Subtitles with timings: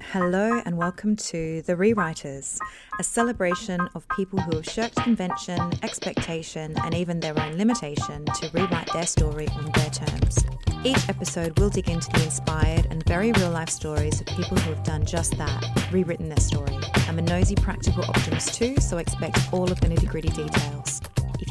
[0.00, 2.58] Hello and welcome to The Rewriters,
[2.98, 8.50] a celebration of people who have shirked convention, expectation, and even their own limitation to
[8.52, 10.44] rewrite their story on their terms.
[10.84, 14.72] Each episode will dig into the inspired and very real life stories of people who
[14.74, 16.78] have done just that, rewritten their story.
[17.08, 20.93] I'm a nosy practical optimist too, so expect all of the nitty gritty details.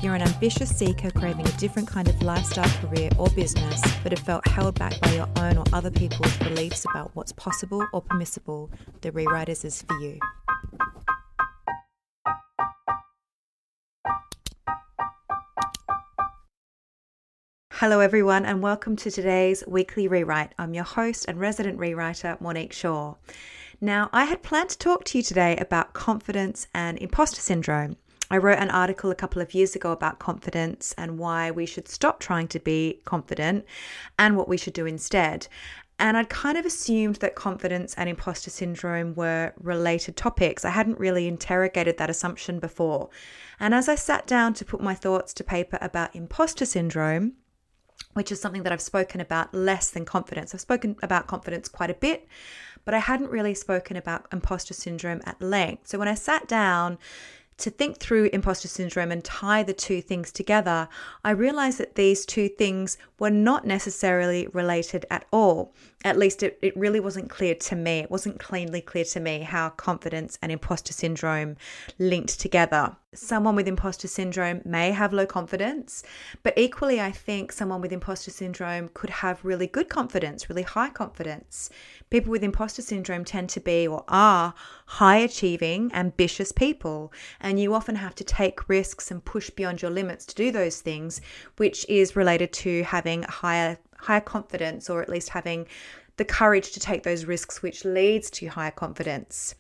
[0.04, 4.20] You're an ambitious seeker craving a different kind of lifestyle, career, or business, but have
[4.20, 8.70] felt held back by your own or other people's beliefs about what's possible or permissible,
[9.00, 10.20] The Rewriters is for you.
[17.72, 20.52] Hello, everyone, and welcome to today's weekly rewrite.
[20.60, 23.16] I'm your host and resident rewriter, Monique Shaw.
[23.80, 27.96] Now, I had planned to talk to you today about confidence and imposter syndrome.
[28.32, 31.88] I wrote an article a couple of years ago about confidence and why we should
[31.88, 33.66] stop trying to be confident
[34.18, 35.48] and what we should do instead.
[36.00, 40.66] And I'd kind of assumed that confidence and imposter syndrome were related topics.
[40.66, 43.10] I hadn't really interrogated that assumption before.
[43.60, 47.34] And as I sat down to put my thoughts to paper about imposter syndrome,
[48.14, 50.54] which is something that I've spoken about less than confidence.
[50.54, 52.28] I've spoken about confidence quite a bit,
[52.86, 55.88] but I hadn't really spoken about imposter syndrome at length.
[55.88, 56.98] So when I sat down
[57.58, 60.88] to think through imposter syndrome and tie the two things together,
[61.24, 65.74] I realized that these two things were not necessarily related at all.
[66.04, 68.00] At least it, it really wasn't clear to me.
[68.00, 71.58] It wasn't cleanly clear to me how confidence and imposter syndrome
[72.00, 72.98] linked together.
[73.16, 76.04] Someone with imposter syndrome may have low confidence,
[76.42, 80.90] but equally, I think someone with imposter syndrome could have really good confidence, really high
[80.90, 81.70] confidence.
[82.10, 84.54] People with imposter syndrome tend to be or are
[84.86, 89.92] high achieving, ambitious people, and you often have to take risks and push beyond your
[89.92, 91.22] limits to do those things,
[91.58, 95.66] which is related to having higher higher confidence or at least having
[96.18, 99.56] the courage to take those risks, which leads to higher confidence.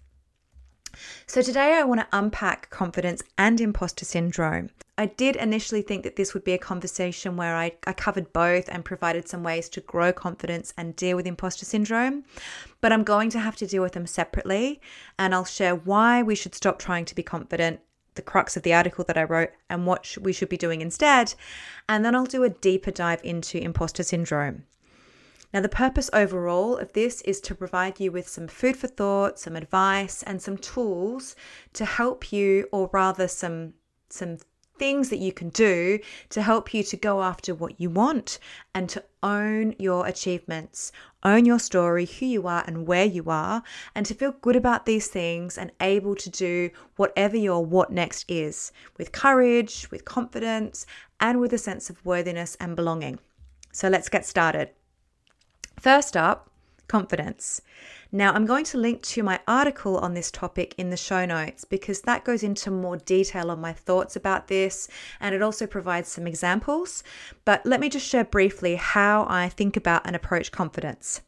[1.25, 4.69] So, today I want to unpack confidence and imposter syndrome.
[4.97, 8.69] I did initially think that this would be a conversation where I, I covered both
[8.69, 12.25] and provided some ways to grow confidence and deal with imposter syndrome,
[12.79, 14.79] but I'm going to have to deal with them separately.
[15.17, 17.79] And I'll share why we should stop trying to be confident
[18.15, 21.33] the crux of the article that I wrote and what we should be doing instead.
[21.89, 24.65] And then I'll do a deeper dive into imposter syndrome.
[25.53, 29.37] Now, the purpose overall of this is to provide you with some food for thought,
[29.37, 31.35] some advice, and some tools
[31.73, 33.75] to help you, or rather, some
[34.09, 34.37] some
[34.79, 35.99] things that you can do
[36.29, 38.39] to help you to go after what you want
[38.73, 40.91] and to own your achievements,
[41.23, 44.85] own your story, who you are and where you are, and to feel good about
[44.85, 50.85] these things and able to do whatever your what next is with courage, with confidence,
[51.19, 53.19] and with a sense of worthiness and belonging.
[53.71, 54.71] So let's get started.
[55.79, 56.49] First up,
[56.87, 57.61] confidence.
[58.11, 61.65] Now, I'm going to link to my article on this topic in the show notes
[61.65, 64.87] because that goes into more detail on my thoughts about this
[65.19, 67.03] and it also provides some examples.
[67.45, 71.21] But let me just share briefly how I think about and approach confidence.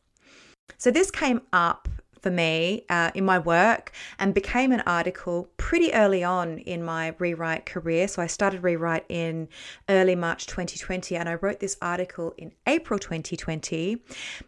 [0.77, 1.89] So, this came up
[2.25, 7.13] for me uh, in my work and became an article pretty early on in my
[7.19, 8.07] rewrite career.
[8.07, 9.47] So I started rewrite in
[9.89, 14.01] early March 2020 and I wrote this article in April 2020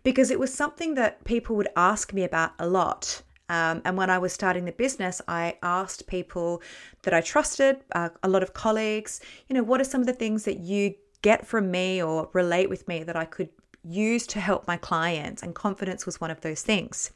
[0.03, 3.21] because it was something that people would ask me about a lot.
[3.47, 6.63] Um, and when I was starting the business, I asked people
[7.03, 10.13] that I trusted, uh, a lot of colleagues, you know, what are some of the
[10.13, 13.49] things that you get from me or relate with me that I could
[13.83, 15.43] use to help my clients?
[15.43, 17.11] And confidence was one of those things.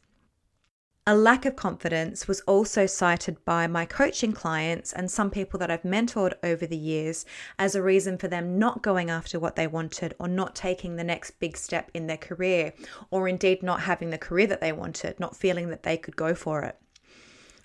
[1.04, 5.68] A lack of confidence was also cited by my coaching clients and some people that
[5.68, 7.26] I've mentored over the years
[7.58, 11.02] as a reason for them not going after what they wanted or not taking the
[11.02, 12.72] next big step in their career,
[13.10, 16.36] or indeed not having the career that they wanted, not feeling that they could go
[16.36, 16.76] for it.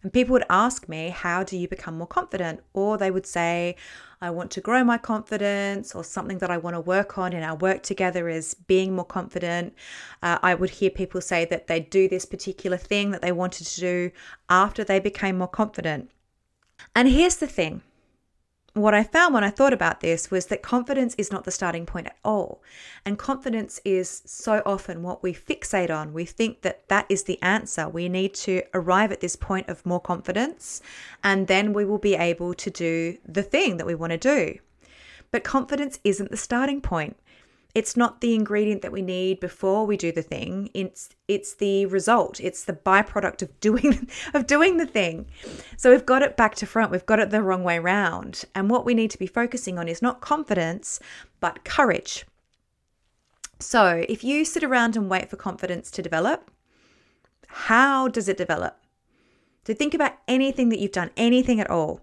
[0.07, 2.62] And people would ask me, How do you become more confident?
[2.72, 3.75] Or they would say,
[4.22, 7.44] I want to grow my confidence, or something that I want to work on in
[7.44, 9.75] our work together is being more confident.
[10.23, 13.67] Uh, I would hear people say that they do this particular thing that they wanted
[13.67, 14.11] to do
[14.49, 16.09] after they became more confident.
[16.96, 17.82] And here's the thing
[18.82, 21.85] what I found when I thought about this was that confidence is not the starting
[21.85, 22.62] point at all.
[23.06, 26.14] And confidence is so often what we fixate on.
[26.14, 27.88] We think that that is the answer.
[27.88, 30.82] We need to arrive at this point of more confidence,
[31.24, 34.59] and then we will be able to do the thing that we want to do.
[35.32, 37.18] But confidence isn't the starting point.
[37.75, 40.69] It's not the ingredient that we need before we do the thing.
[40.73, 42.40] It's it's the result.
[42.40, 45.28] It's the byproduct of doing of doing the thing.
[45.78, 46.91] So we've got it back to front.
[46.91, 48.46] We've got it the wrong way round.
[48.55, 50.99] And what we need to be focusing on is not confidence,
[51.40, 52.25] but courage.
[53.59, 56.52] So if you sit around and wait for confidence to develop,
[57.47, 58.79] How does it develop?
[59.66, 62.02] So think about anything that you've done, anything at all.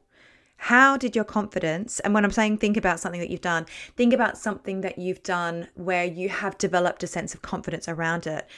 [0.56, 3.66] How did your confidence, and when I'm saying think about something that you've done,
[3.96, 8.26] think about something that you've done where you have developed a sense of confidence around
[8.26, 8.48] it.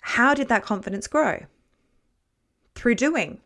[0.00, 1.46] How did that confidence grow?
[2.74, 3.40] Through doing,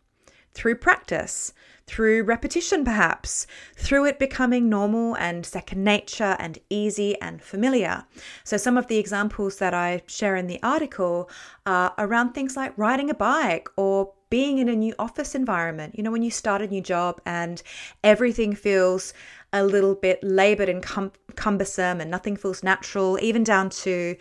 [0.53, 1.53] through practice,
[1.85, 8.05] through repetition, perhaps, through it becoming normal and second nature and easy and familiar.
[8.43, 11.29] So, some of the examples that I share in the article
[11.65, 15.95] are around things like riding a bike or being in a new office environment.
[15.95, 17.61] You know, when you start a new job and
[18.03, 19.13] everything feels
[19.53, 24.15] a little bit labored and cum- cumbersome and nothing feels natural, even down to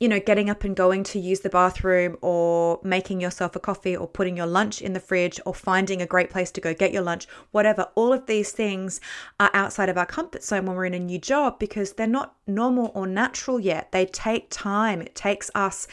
[0.00, 3.96] you know, getting up and going to use the bathroom or making yourself a coffee
[3.96, 6.92] or putting your lunch in the fridge or finding a great place to go get
[6.92, 7.86] your lunch, whatever.
[7.94, 9.00] All of these things
[9.38, 12.34] are outside of our comfort zone when we're in a new job because they're not
[12.46, 13.92] normal or natural yet.
[13.92, 15.00] They take time.
[15.00, 15.86] It takes us,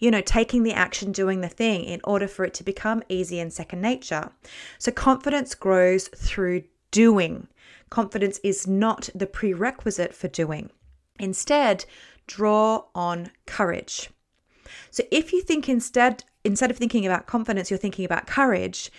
[0.00, 3.38] you know, taking the action, doing the thing in order for it to become easy
[3.38, 4.30] and second nature.
[4.78, 7.46] So confidence grows through doing.
[7.90, 10.70] Confidence is not the prerequisite for doing.
[11.18, 11.84] Instead,
[12.26, 14.10] draw on courage.
[14.90, 18.90] So if you think instead instead of thinking about confidence, you're thinking about courage,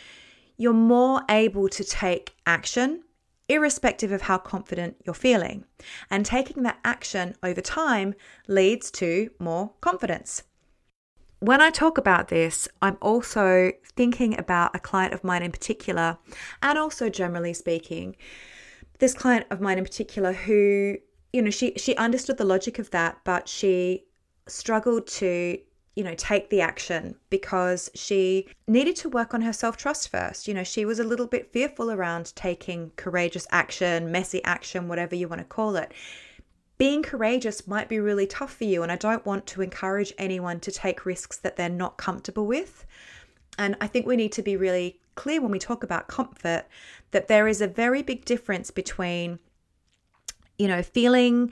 [0.57, 3.03] you're more able to take action
[3.50, 5.65] irrespective of how confident you're feeling.
[6.09, 8.13] And taking that action over time
[8.48, 10.44] leads to more confidence.
[11.42, 16.20] When I talk about this, I'm also thinking about a client of mine in particular,
[16.62, 18.16] and also generally speaking,
[19.00, 20.98] this client of mine in particular who
[21.34, 24.06] you know, she she understood the logic of that, but she
[24.48, 25.58] struggled to
[25.96, 30.48] you know take the action because she needed to work on her self-trust first.
[30.48, 35.16] You know she was a little bit fearful around taking courageous action messy action whatever
[35.16, 35.92] you want to call it
[36.81, 40.60] being courageous might be really tough for you and i don't want to encourage anyone
[40.60, 42.88] to take risks that they're not comfortable with.
[43.60, 46.66] And i think we need to be really clear when we talk about comfort
[47.12, 49.38] that there is a very big difference between
[50.62, 51.51] you know, feeling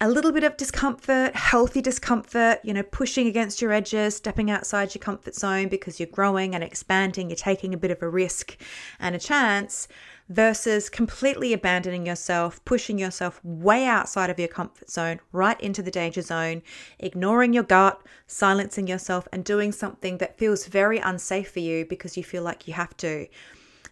[0.00, 4.92] a little bit of discomfort, healthy discomfort, you know, pushing against your edges, stepping outside
[4.96, 8.56] your comfort zone because you're growing and expanding, you're taking a bit of a risk
[8.98, 9.86] and a chance,
[10.28, 15.90] versus completely abandoning yourself, pushing yourself way outside of your comfort zone, right into the
[15.90, 16.62] danger zone,
[16.98, 22.16] ignoring your gut, silencing yourself, and doing something that feels very unsafe for you because
[22.16, 23.26] you feel like you have to.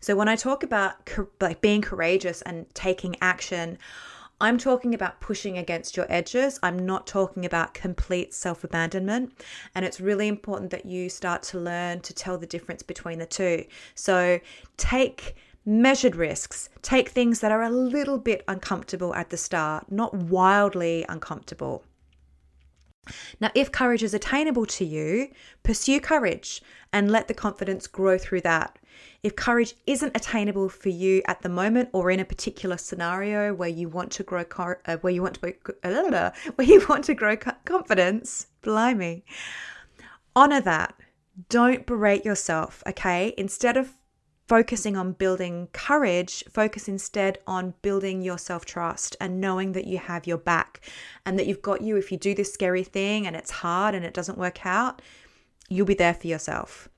[0.00, 1.10] So when I talk about
[1.40, 3.76] like being courageous and taking action,
[4.40, 6.58] I'm talking about pushing against your edges.
[6.62, 9.34] I'm not talking about complete self abandonment.
[9.74, 13.26] And it's really important that you start to learn to tell the difference between the
[13.26, 13.66] two.
[13.94, 14.40] So
[14.78, 15.36] take
[15.70, 21.06] measured risks, take things that are a little bit uncomfortable at the start, not wildly
[21.08, 21.84] uncomfortable.
[23.40, 25.30] Now, if courage is attainable to you,
[25.62, 26.60] pursue courage
[26.92, 28.78] and let the confidence grow through that.
[29.22, 33.68] If courage isn't attainable for you at the moment or in a particular scenario where
[33.68, 37.36] you want to grow uh, where you want to uh, where you want to grow
[37.36, 39.22] confidence, blimey.
[40.34, 40.94] Honor that.
[41.48, 43.32] Don't berate yourself, okay?
[43.38, 43.94] Instead of
[44.50, 49.96] focusing on building courage, focus instead on building your self trust and knowing that you
[49.96, 50.80] have your back
[51.24, 51.96] and that you've got you.
[51.96, 55.02] If you do this scary thing and it's hard and it doesn't work out,
[55.68, 56.88] you'll be there for yourself.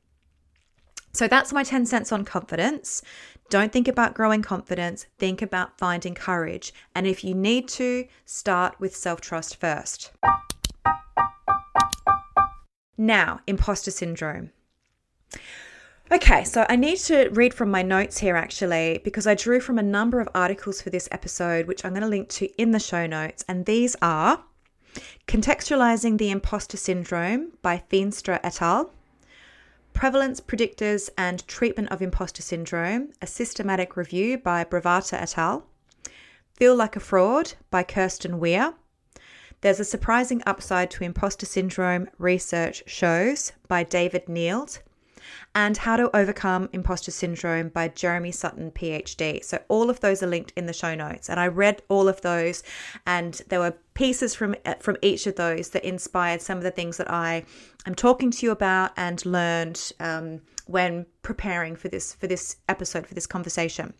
[1.13, 3.03] So that's my 10 cents on confidence.
[3.51, 6.73] Don't think about growing confidence, think about finding courage.
[6.95, 10.11] And if you need to, start with self trust first.
[12.97, 14.53] Now, imposter syndrome.
[16.13, 19.79] Okay, so I need to read from my notes here actually, because I drew from
[19.79, 22.79] a number of articles for this episode, which I'm going to link to in the
[22.79, 23.47] show notes.
[23.49, 24.45] And these are
[25.27, 28.93] Contextualizing the Imposter Syndrome by Feenstra et al.,
[29.95, 35.67] Prevalence, Predictors, and Treatment of Imposter Syndrome, a systematic review by Bravata et al.,
[36.53, 38.75] Feel Like a Fraud by Kirsten Weir.
[39.63, 44.81] There's a surprising upside to imposter syndrome, research shows by David Nield
[45.55, 49.45] and How to Overcome Imposter Syndrome by Jeremy Sutton, PhD.
[49.45, 51.29] So, all of those are linked in the show notes.
[51.29, 52.63] And I read all of those,
[53.07, 56.97] and there were pieces from, from each of those that inspired some of the things
[56.97, 57.45] that I
[57.87, 63.07] am talking to you about and learned um, when preparing for this, for this episode,
[63.07, 63.95] for this conversation.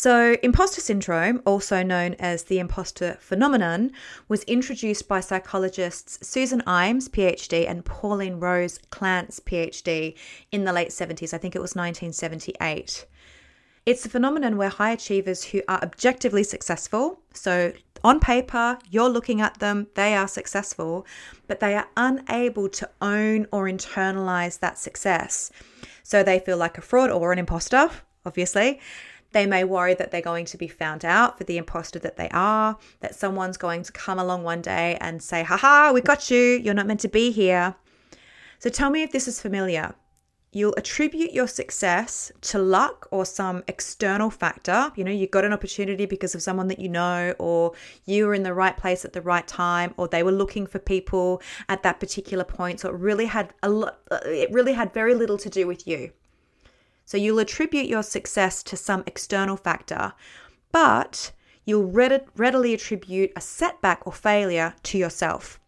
[0.00, 3.92] So, imposter syndrome, also known as the imposter phenomenon,
[4.28, 10.16] was introduced by psychologists Susan Imes, PhD, and Pauline Rose Clance, PhD,
[10.50, 11.34] in the late 70s.
[11.34, 13.04] I think it was 1978.
[13.84, 19.42] It's a phenomenon where high achievers who are objectively successful, so on paper, you're looking
[19.42, 21.06] at them, they are successful,
[21.46, 25.50] but they are unable to own or internalize that success.
[26.02, 27.90] So they feel like a fraud or an imposter,
[28.24, 28.80] obviously.
[29.32, 32.28] They may worry that they're going to be found out for the imposter that they
[32.30, 36.38] are, that someone's going to come along one day and say, haha, we got you,
[36.38, 37.76] you're not meant to be here.
[38.58, 39.94] So tell me if this is familiar.
[40.52, 44.90] You'll attribute your success to luck or some external factor.
[44.96, 47.72] You know, you got an opportunity because of someone that you know, or
[48.04, 50.80] you were in the right place at the right time, or they were looking for
[50.80, 52.80] people at that particular point.
[52.80, 56.10] So it really had a lot, it really had very little to do with you.
[57.10, 60.12] So you'll attribute your success to some external factor,
[60.70, 61.32] but
[61.64, 65.58] you'll readily attribute a setback or failure to yourself.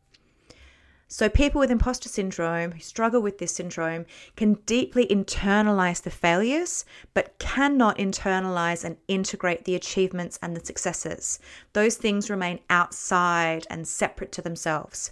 [1.09, 4.07] So, people with imposter syndrome who struggle with this syndrome
[4.37, 11.41] can deeply internalize the failures, but cannot internalize and integrate the achievements and the successes.
[11.73, 15.11] Those things remain outside and separate to themselves.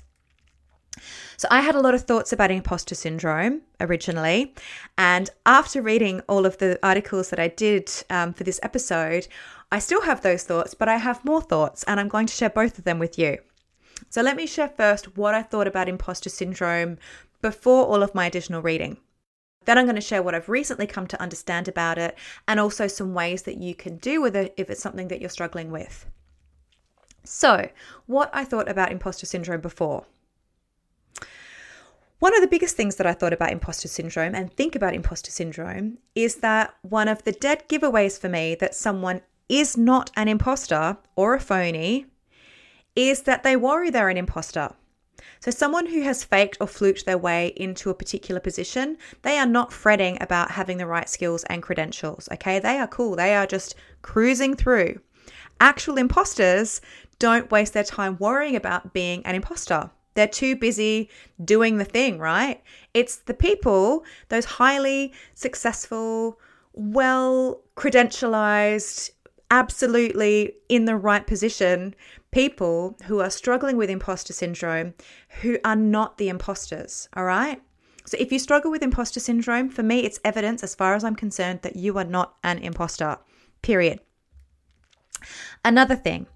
[1.36, 4.54] So, I had a lot of thoughts about imposter syndrome originally.
[4.98, 9.26] And after reading all of the articles that I did um, for this episode,
[9.72, 12.50] I still have those thoughts, but I have more thoughts, and I'm going to share
[12.50, 13.38] both of them with you.
[14.08, 16.98] So let me share first what I thought about imposter syndrome
[17.40, 18.96] before all of my additional reading.
[19.66, 22.16] Then I'm going to share what I've recently come to understand about it
[22.48, 25.30] and also some ways that you can do with it if it's something that you're
[25.30, 26.06] struggling with.
[27.24, 27.68] So,
[28.06, 30.06] what I thought about imposter syndrome before.
[32.20, 35.30] One of the biggest things that I thought about imposter syndrome and think about imposter
[35.30, 40.28] syndrome is that one of the dead giveaways for me that someone is not an
[40.28, 42.04] imposter or a phony
[42.94, 44.74] is that they worry they're an imposter.
[45.40, 49.46] So, someone who has faked or fluked their way into a particular position, they are
[49.46, 52.28] not fretting about having the right skills and credentials.
[52.32, 55.00] Okay, they are cool, they are just cruising through.
[55.58, 56.82] Actual imposters
[57.18, 59.90] don't waste their time worrying about being an imposter.
[60.14, 61.08] They're too busy
[61.44, 62.62] doing the thing, right?
[62.94, 66.38] It's the people, those highly successful,
[66.72, 69.10] well credentialized,
[69.50, 71.94] absolutely in the right position
[72.30, 74.94] people who are struggling with imposter syndrome
[75.42, 77.60] who are not the imposters, all right?
[78.06, 81.16] So if you struggle with imposter syndrome, for me, it's evidence, as far as I'm
[81.16, 83.18] concerned, that you are not an imposter,
[83.62, 84.00] period.
[85.64, 86.26] Another thing,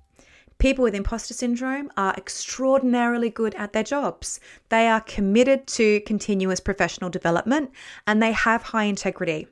[0.64, 4.40] people with imposter syndrome are extraordinarily good at their jobs.
[4.70, 7.70] They are committed to continuous professional development
[8.06, 9.46] and they have high integrity.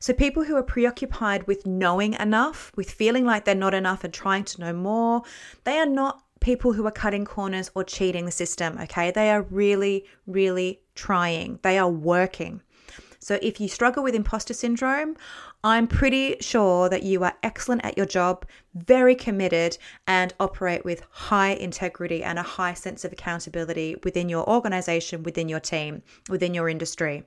[0.00, 4.12] So, people who are preoccupied with knowing enough, with feeling like they're not enough and
[4.12, 5.22] trying to know more,
[5.62, 9.12] they are not people who are cutting corners or cheating the system, okay?
[9.12, 12.60] They are really, really trying, they are working.
[13.20, 15.16] So, if you struggle with imposter syndrome,
[15.64, 18.44] I'm pretty sure that you are excellent at your job,
[18.74, 24.48] very committed, and operate with high integrity and a high sense of accountability within your
[24.48, 27.24] organization, within your team, within your industry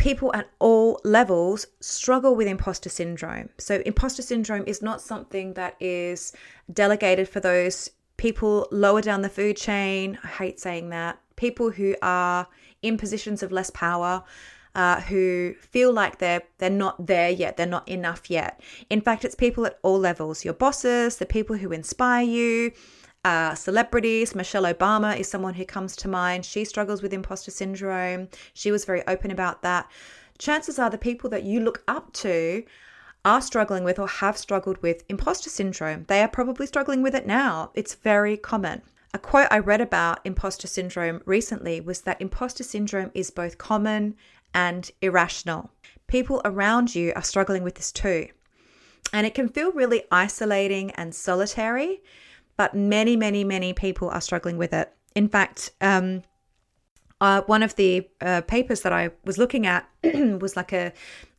[0.00, 3.50] people at all levels struggle with imposter syndrome.
[3.58, 6.32] So, imposter syndrome is not something that is
[6.72, 10.18] delegated for those people lower down the food chain.
[10.24, 11.18] I hate saying that.
[11.36, 12.48] People who are
[12.80, 14.24] in positions of less power.
[14.72, 18.60] Uh, who feel like they're they're not there yet, they're not enough yet.
[18.88, 22.70] In fact, it's people at all levels: your bosses, the people who inspire you,
[23.24, 24.34] uh, celebrities.
[24.34, 26.44] Michelle Obama is someone who comes to mind.
[26.44, 28.28] She struggles with imposter syndrome.
[28.54, 29.90] She was very open about that.
[30.38, 32.64] Chances are the people that you look up to
[33.24, 36.04] are struggling with or have struggled with imposter syndrome.
[36.08, 37.70] They are probably struggling with it now.
[37.74, 38.82] It's very common.
[39.12, 44.14] A quote I read about imposter syndrome recently was that imposter syndrome is both common
[44.54, 45.70] and irrational.
[46.06, 48.28] People around you are struggling with this too.
[49.12, 52.02] And it can feel really isolating and solitary
[52.60, 54.92] but many, many, many people are struggling with it.
[55.14, 56.22] In fact, um,
[57.18, 60.92] uh, one of the uh, papers that I was looking at was like a,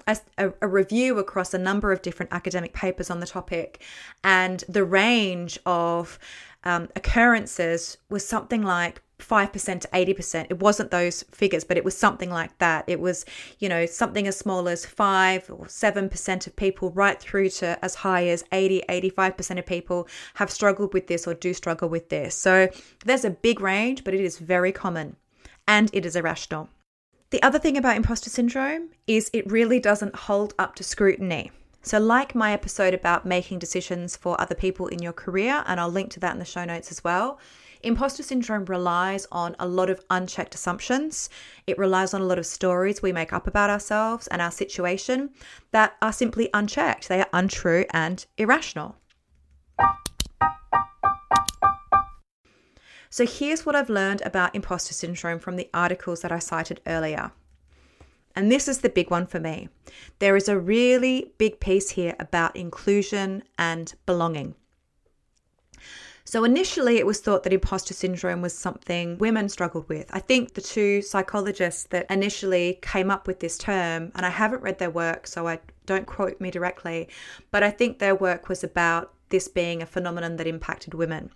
[0.07, 0.17] a,
[0.63, 3.83] a review across a number of different academic papers on the topic,
[4.23, 6.17] and the range of
[6.63, 10.47] um, occurrences was something like 5% to 80%.
[10.49, 12.85] It wasn't those figures, but it was something like that.
[12.87, 13.25] It was,
[13.59, 17.95] you know, something as small as 5 or 7% of people, right through to as
[17.95, 22.35] high as 80, 85% of people have struggled with this or do struggle with this.
[22.35, 22.69] So
[23.05, 25.15] there's a big range, but it is very common
[25.67, 26.69] and it is irrational.
[27.31, 31.51] The other thing about imposter syndrome is it really doesn't hold up to scrutiny.
[31.83, 35.89] So, like my episode about making decisions for other people in your career, and I'll
[35.89, 37.39] link to that in the show notes as well,
[37.83, 41.29] Imposter syndrome relies on a lot of unchecked assumptions.
[41.65, 45.31] It relies on a lot of stories we make up about ourselves and our situation
[45.71, 47.07] that are simply unchecked.
[47.07, 48.97] They are untrue and irrational.
[53.09, 57.31] So, here's what I've learned about imposter syndrome from the articles that I cited earlier.
[58.35, 59.67] And this is the big one for me.
[60.19, 64.55] There is a really big piece here about inclusion and belonging.
[66.31, 70.05] So, initially, it was thought that imposter syndrome was something women struggled with.
[70.11, 74.61] I think the two psychologists that initially came up with this term, and I haven't
[74.61, 77.09] read their work, so I don't quote me directly,
[77.51, 81.31] but I think their work was about this being a phenomenon that impacted women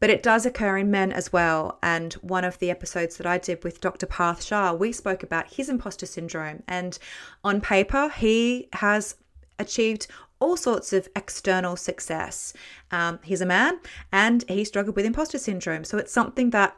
[0.00, 1.78] but it does occur in men as well.
[1.82, 4.04] And one of the episodes that I did with Dr.
[4.04, 6.62] Parth Shah, we spoke about his imposter syndrome.
[6.68, 6.98] And
[7.42, 9.14] on paper, he has
[9.58, 10.06] achieved
[10.40, 12.52] all sorts of external success.
[12.90, 13.80] Um, he's a man
[14.12, 15.84] and he struggled with imposter syndrome.
[15.84, 16.76] So it's something that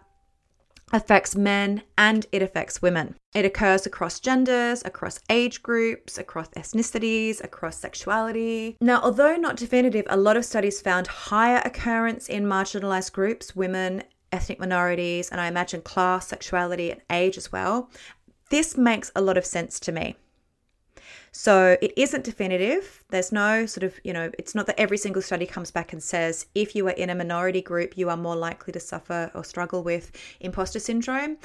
[0.92, 3.14] affects men and it affects women.
[3.34, 8.76] It occurs across genders, across age groups, across ethnicities, across sexuality.
[8.80, 14.02] Now, although not definitive, a lot of studies found higher occurrence in marginalized groups, women,
[14.32, 17.90] ethnic minorities, and I imagine class, sexuality, and age as well.
[18.50, 20.16] This makes a lot of sense to me.
[21.32, 23.04] So it isn't definitive.
[23.10, 26.02] There's no sort of, you know, it's not that every single study comes back and
[26.02, 29.44] says if you are in a minority group, you are more likely to suffer or
[29.44, 31.36] struggle with imposter syndrome.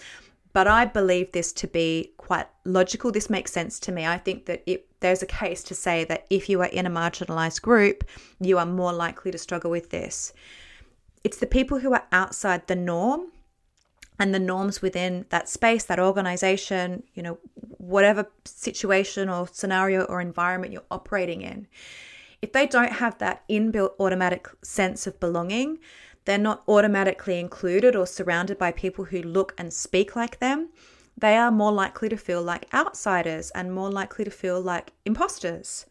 [0.54, 3.12] But I believe this to be quite logical.
[3.12, 4.06] This makes sense to me.
[4.06, 6.92] I think that it, there's a case to say that if you are in a
[6.92, 8.04] marginalized group,
[8.40, 10.32] you are more likely to struggle with this.
[11.24, 13.32] It's the people who are outside the norm
[14.20, 17.38] and the norms within that space, that organization, you know,
[17.78, 21.68] whatever situation or scenario or environment you're operating in.
[22.42, 25.80] If they don't have that inbuilt automatic sense of belonging,
[26.26, 30.70] they're not automatically included or surrounded by people who look and speak like them,
[31.18, 35.86] they are more likely to feel like outsiders and more likely to feel like imposters.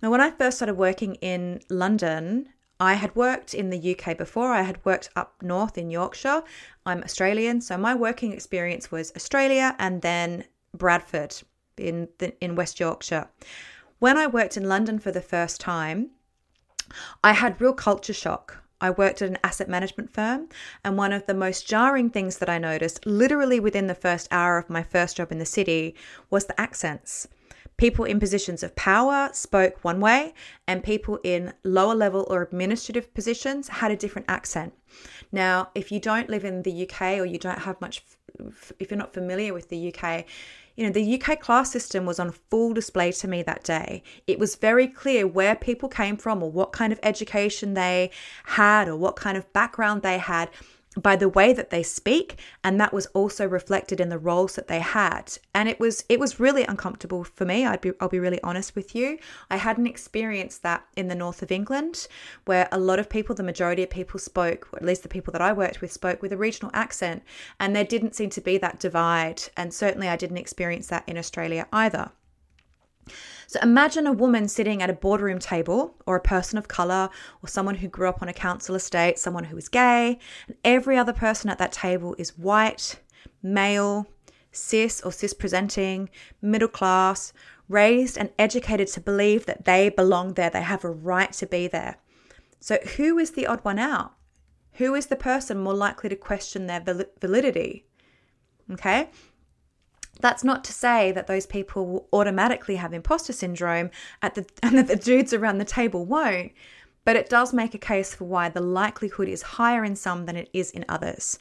[0.00, 2.48] Now, when I first started working in London,
[2.82, 4.50] I had worked in the UK before.
[4.50, 6.42] I had worked up north in Yorkshire.
[6.84, 11.32] I'm Australian, so my working experience was Australia and then Bradford
[11.76, 13.28] in the, in West Yorkshire.
[14.00, 16.10] When I worked in London for the first time,
[17.22, 18.64] I had real culture shock.
[18.80, 20.48] I worked at an asset management firm,
[20.82, 24.58] and one of the most jarring things that I noticed, literally within the first hour
[24.58, 25.94] of my first job in the city,
[26.30, 27.28] was the accents.
[27.82, 30.34] People in positions of power spoke one way,
[30.68, 34.72] and people in lower level or administrative positions had a different accent.
[35.32, 38.04] Now, if you don't live in the UK or you don't have much,
[38.78, 40.26] if you're not familiar with the UK,
[40.76, 44.04] you know, the UK class system was on full display to me that day.
[44.28, 48.12] It was very clear where people came from or what kind of education they
[48.44, 50.50] had or what kind of background they had
[50.96, 54.68] by the way that they speak and that was also reflected in the roles that
[54.68, 55.38] they had.
[55.54, 58.74] And it was it was really uncomfortable for me I'd be I'll be really honest
[58.74, 59.18] with you.
[59.50, 62.08] I hadn't experienced that in the north of England
[62.44, 65.32] where a lot of people the majority of people spoke or at least the people
[65.32, 67.22] that I worked with spoke with a regional accent
[67.58, 71.16] and there didn't seem to be that divide and certainly I didn't experience that in
[71.16, 72.10] Australia either
[73.52, 77.10] so imagine a woman sitting at a boardroom table, or a person of color,
[77.42, 80.96] or someone who grew up on a council estate, someone who is gay, and every
[80.96, 82.98] other person at that table is white,
[83.42, 84.06] male,
[84.52, 86.08] cis or cis presenting,
[86.40, 87.34] middle class,
[87.68, 91.68] raised and educated to believe that they belong there, they have a right to be
[91.68, 91.98] there.
[92.58, 94.14] So, who is the odd one out?
[94.76, 96.82] Who is the person more likely to question their
[97.20, 97.84] validity?
[98.70, 99.10] Okay,
[100.20, 104.78] that's not to say that those people will automatically have imposter syndrome at the, and
[104.78, 106.52] that the dudes around the table won't,
[107.04, 110.36] but it does make a case for why the likelihood is higher in some than
[110.36, 111.38] it is in others.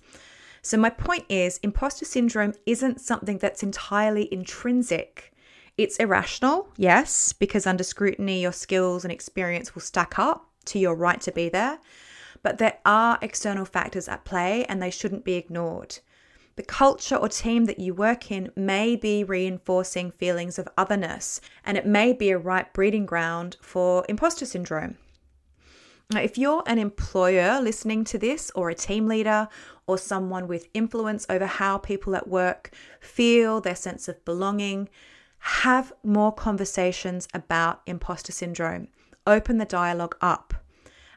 [0.63, 5.33] So, my point is, imposter syndrome isn't something that's entirely intrinsic.
[5.77, 10.95] It's irrational, yes, because under scrutiny, your skills and experience will stack up to your
[10.95, 11.79] right to be there.
[12.43, 15.99] But there are external factors at play and they shouldn't be ignored.
[16.61, 21.75] The culture or team that you work in may be reinforcing feelings of otherness, and
[21.75, 24.99] it may be a right breeding ground for imposter syndrome.
[26.11, 29.47] Now, if you're an employer listening to this, or a team leader,
[29.87, 32.69] or someone with influence over how people at work
[32.99, 34.87] feel their sense of belonging,
[35.39, 38.87] have more conversations about imposter syndrome.
[39.25, 40.53] Open the dialogue up.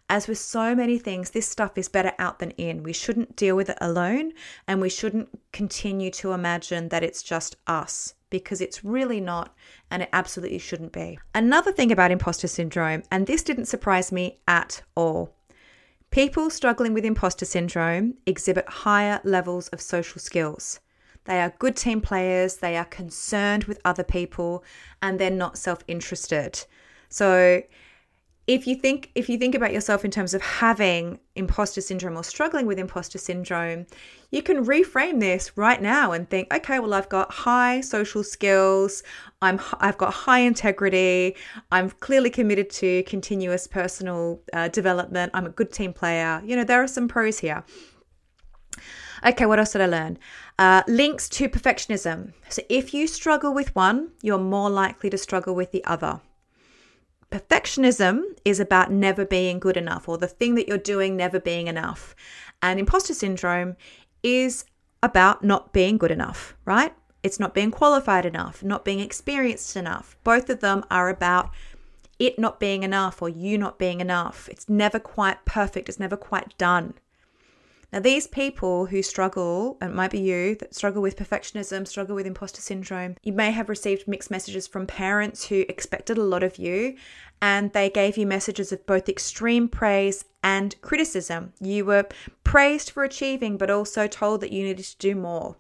[0.09, 2.83] As with so many things, this stuff is better out than in.
[2.83, 4.33] We shouldn't deal with it alone
[4.69, 9.55] and we shouldn't continue to imagine that it's just us because it's really not
[9.91, 11.19] and it absolutely shouldn't be.
[11.35, 15.35] Another thing about imposter syndrome, and this didn't surprise me at all
[16.15, 20.79] People struggling with imposter syndrome exhibit higher levels of social skills.
[21.25, 24.63] They are good team players, they are concerned with other people,
[25.03, 26.65] and they're not self interested.
[27.09, 27.65] So,
[28.47, 32.23] if you think if you think about yourself in terms of having imposter syndrome or
[32.23, 33.87] struggling with imposter syndrome
[34.31, 39.03] you can reframe this right now and think okay well i've got high social skills.
[39.41, 41.37] I'm i've got high integrity.
[41.71, 45.33] I'm clearly committed to continuous personal uh, development.
[45.35, 46.43] I'm a good team player.
[46.45, 47.65] You know there are some pros here.
[49.25, 50.19] Okay what else did i learn?
[50.59, 52.33] Uh, links to perfectionism.
[52.49, 56.21] So if you struggle with one you're more likely to struggle with the other
[57.35, 61.67] Perfectionism is about never being good enough or the thing that you're doing never being
[61.67, 62.15] enough.
[62.63, 63.75] And imposter syndrome
[64.23, 64.65] is
[65.03, 66.95] about not being good enough, right?
[67.25, 70.17] It's not being qualified enough, not being experienced enough.
[70.23, 71.51] Both of them are about
[72.21, 74.49] it not being enough or you not being enough.
[74.49, 76.95] It's never quite perfect, it's never quite done.
[77.95, 82.17] Now, these people who struggle, and it might be you that struggle with perfectionism, struggle
[82.17, 86.43] with imposter syndrome, you may have received mixed messages from parents who expected a lot
[86.43, 86.97] of you
[87.41, 91.53] and they gave you messages of both extreme praise and criticism.
[91.61, 92.09] You were
[92.43, 95.55] praised for achieving, but also told that you needed to do more.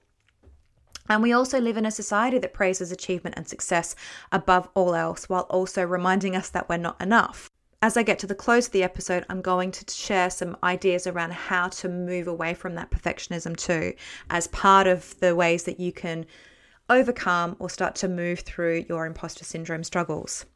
[1.08, 3.94] And we also live in a society that praises achievement and success
[4.32, 7.48] above all else, while also reminding us that we're not enough
[7.84, 11.06] as I get to the close of the episode, I'm going to share some ideas
[11.06, 13.92] around how to move away from that perfectionism too,
[14.30, 16.24] as part of the ways that you can
[16.88, 20.46] overcome or start to move through your imposter syndrome struggles.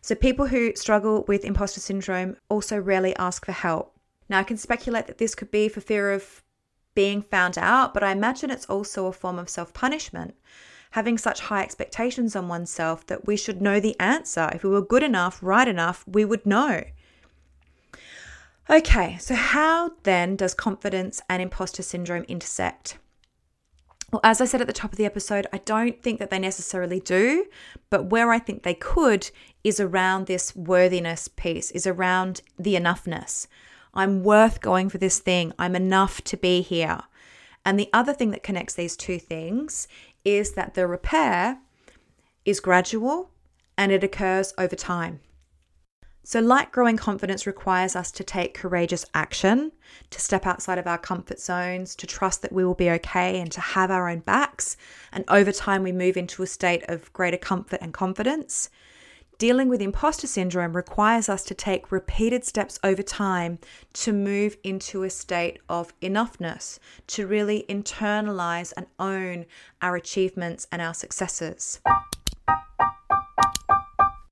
[0.00, 3.94] So, people who struggle with imposter syndrome also rarely ask for help.
[4.30, 6.42] Now, I can speculate that this could be for fear of
[6.94, 10.34] being found out, but I imagine it's also a form of self punishment
[10.92, 14.50] having such high expectations on oneself that we should know the answer.
[14.54, 16.84] If we were good enough, right enough, we would know.
[18.70, 22.98] Okay, so how then does confidence and imposter syndrome intersect?
[24.12, 26.38] Well, as I said at the top of the episode, I don't think that they
[26.38, 27.46] necessarily do,
[27.88, 29.30] but where I think they could
[29.64, 33.46] is around this worthiness piece, is around the enoughness.
[33.94, 35.54] I'm worth going for this thing.
[35.58, 37.00] I'm enough to be here.
[37.64, 39.88] And the other thing that connects these two things
[40.24, 41.58] is that the repair
[42.44, 43.30] is gradual
[43.76, 45.20] and it occurs over time.
[46.24, 49.72] So, like growing confidence requires us to take courageous action,
[50.10, 53.50] to step outside of our comfort zones, to trust that we will be okay, and
[53.50, 54.76] to have our own backs.
[55.10, 58.70] And over time, we move into a state of greater comfort and confidence.
[59.42, 63.58] Dealing with imposter syndrome requires us to take repeated steps over time
[63.92, 66.78] to move into a state of enoughness,
[67.08, 69.44] to really internalize and own
[69.80, 71.80] our achievements and our successes.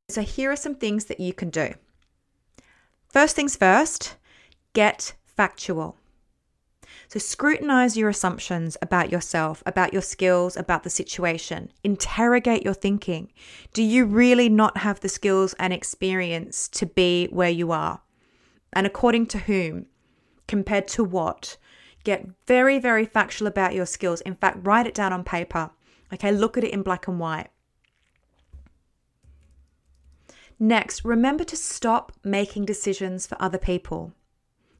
[0.09, 1.75] So, here are some things that you can do.
[3.09, 4.15] First things first,
[4.75, 5.97] get factual.
[7.11, 11.73] So scrutinize your assumptions about yourself, about your skills, about the situation.
[11.83, 13.33] Interrogate your thinking.
[13.73, 18.01] Do you really not have the skills and experience to be where you are?
[18.73, 19.87] And according to whom?
[20.47, 21.57] Compared to what?
[22.05, 24.21] Get very, very factual about your skills.
[24.21, 25.71] In fact, write it down on paper.
[26.13, 27.49] Okay, look at it in black and white.
[30.61, 34.13] Next, remember to stop making decisions for other people.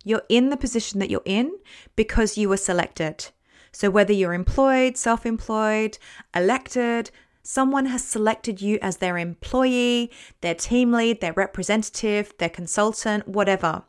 [0.05, 1.59] You're in the position that you're in
[1.97, 3.29] because you were selected.
[3.73, 5.99] So, whether you're employed, self employed,
[6.35, 7.11] elected,
[7.43, 10.11] someone has selected you as their employee,
[10.41, 13.85] their team lead, their representative, their consultant, whatever.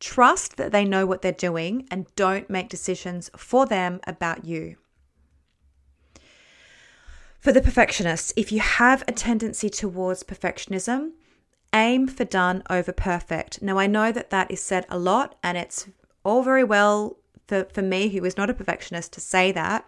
[0.00, 4.76] Trust that they know what they're doing and don't make decisions for them about you.
[7.40, 11.12] For the perfectionists, if you have a tendency towards perfectionism,
[11.74, 13.60] aim for done over perfect.
[13.60, 15.88] Now, I know that that is said a lot, and it's
[16.24, 19.84] all very well for, for me, who is not a perfectionist, to say that.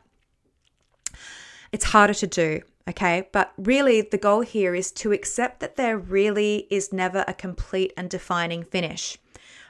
[1.72, 3.28] It's harder to do, okay?
[3.32, 7.92] But really, the goal here is to accept that there really is never a complete
[7.96, 9.18] and defining finish.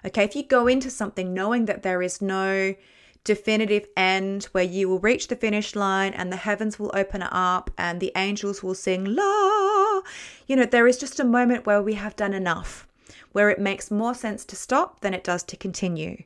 [0.04, 2.74] Okay, if you go into something knowing that there is no
[3.24, 7.70] definitive end where you will reach the finish line and the heavens will open up
[7.76, 10.00] and the angels will sing la.
[10.46, 12.86] You know, there is just a moment where we have done enough,
[13.32, 16.22] where it makes more sense to stop than it does to continue,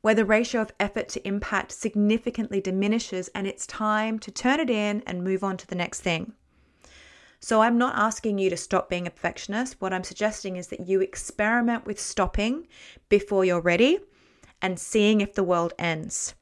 [0.00, 4.70] where the ratio of effort to impact significantly diminishes and it's time to turn it
[4.70, 6.32] in and move on to the next thing.
[7.40, 9.80] So, I'm not asking you to stop being a perfectionist.
[9.80, 12.66] What I'm suggesting is that you experiment with stopping
[13.08, 14.00] before you're ready
[14.62, 16.34] and seeing if the world ends.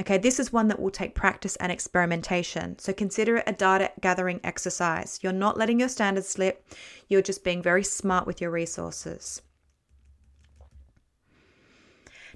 [0.00, 2.78] Okay, this is one that will take practice and experimentation.
[2.78, 5.20] So consider it a data gathering exercise.
[5.22, 6.66] You're not letting your standards slip,
[7.08, 9.42] you're just being very smart with your resources.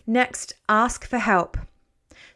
[0.07, 1.57] Next, ask for help.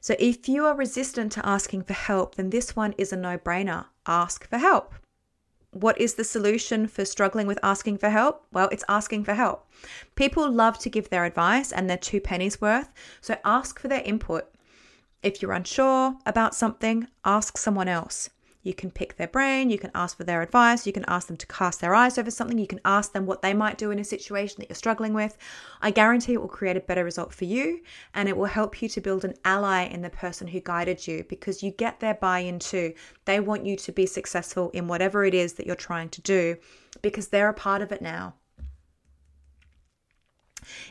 [0.01, 3.39] So if you are resistant to asking for help, then this one is a no
[3.39, 3.87] brainer.
[4.07, 4.95] Ask for help.
[5.73, 8.45] What is the solution for struggling with asking for help?
[8.51, 9.71] Well, it's asking for help.
[10.17, 14.03] People love to give their advice and their two pennies worth, so ask for their
[14.03, 14.49] input.
[15.23, 18.31] If you're unsure about something, ask someone else.
[18.63, 21.37] You can pick their brain, you can ask for their advice, you can ask them
[21.37, 23.99] to cast their eyes over something, you can ask them what they might do in
[23.99, 25.37] a situation that you're struggling with.
[25.83, 27.81] I guarantee it will create a better result for you
[28.15, 31.25] and it will help you to build an ally in the person who guided you
[31.29, 32.95] because you get their buy in too.
[33.27, 36.57] They want you to be successful in whatever it is that you're trying to do
[37.03, 38.35] because they're a part of it now.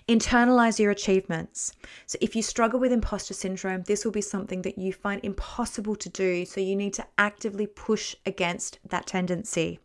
[0.07, 1.73] Internalize your achievements.
[2.05, 5.95] So, if you struggle with imposter syndrome, this will be something that you find impossible
[5.97, 6.45] to do.
[6.45, 9.79] So, you need to actively push against that tendency.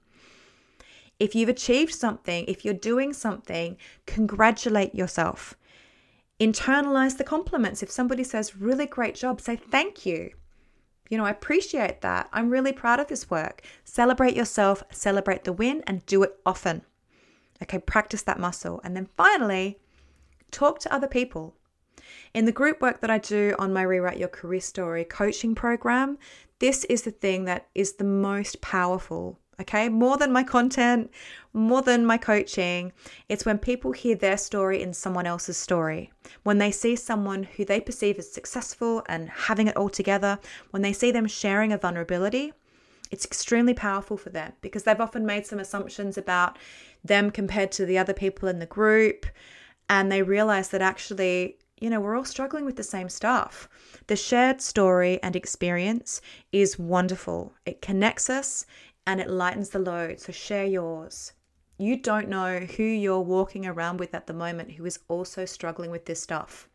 [1.18, 3.76] If you've achieved something, if you're doing something,
[4.06, 5.54] congratulate yourself.
[6.40, 7.82] Internalize the compliments.
[7.82, 10.30] If somebody says, really great job, say thank you.
[11.08, 12.28] You know, I appreciate that.
[12.32, 13.62] I'm really proud of this work.
[13.84, 16.82] Celebrate yourself, celebrate the win, and do it often.
[17.62, 18.80] Okay, practice that muscle.
[18.82, 19.78] And then finally,
[20.50, 21.54] talk to other people.
[22.32, 26.18] In the group work that I do on my Rewrite Your Career Story coaching program,
[26.58, 29.38] this is the thing that is the most powerful.
[29.60, 31.12] Okay, more than my content,
[31.52, 32.92] more than my coaching,
[33.28, 36.10] it's when people hear their story in someone else's story.
[36.42, 40.82] When they see someone who they perceive as successful and having it all together, when
[40.82, 42.52] they see them sharing a vulnerability,
[43.12, 46.58] it's extremely powerful for them because they've often made some assumptions about
[47.04, 49.26] them compared to the other people in the group.
[49.88, 53.68] And they realize that actually, you know, we're all struggling with the same stuff.
[54.06, 56.20] The shared story and experience
[56.52, 57.52] is wonderful.
[57.66, 58.66] It connects us
[59.06, 60.20] and it lightens the load.
[60.20, 61.32] So share yours.
[61.76, 65.90] You don't know who you're walking around with at the moment who is also struggling
[65.90, 66.68] with this stuff.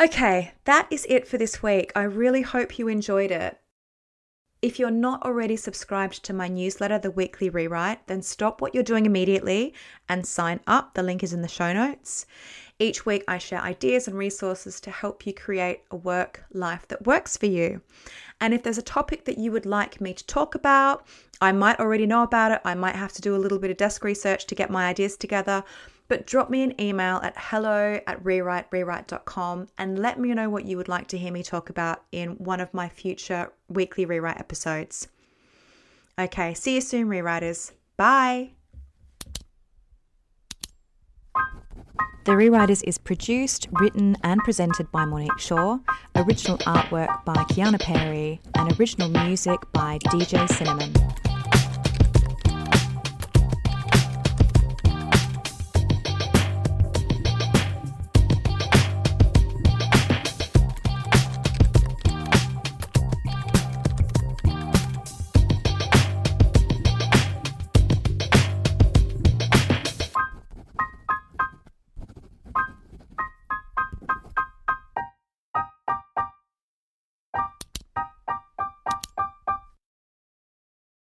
[0.00, 1.92] Okay, that is it for this week.
[1.94, 3.61] I really hope you enjoyed it.
[4.62, 8.84] If you're not already subscribed to my newsletter, The Weekly Rewrite, then stop what you're
[8.84, 9.74] doing immediately
[10.08, 10.94] and sign up.
[10.94, 12.26] The link is in the show notes.
[12.78, 17.04] Each week, I share ideas and resources to help you create a work life that
[17.08, 17.80] works for you.
[18.40, 21.08] And if there's a topic that you would like me to talk about,
[21.40, 22.60] I might already know about it.
[22.64, 25.16] I might have to do a little bit of desk research to get my ideas
[25.16, 25.64] together
[26.08, 30.76] but drop me an email at hello at rewriterewrite.com and let me know what you
[30.76, 35.08] would like to hear me talk about in one of my future weekly rewrite episodes.
[36.18, 37.72] Okay, see you soon, rewriters.
[37.96, 38.50] Bye.
[42.24, 45.78] The Rewriters is produced, written, and presented by Monique Shaw,
[46.14, 50.92] original artwork by Kiana Perry, and original music by DJ Cinnamon.